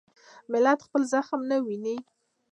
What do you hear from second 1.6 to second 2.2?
ویني.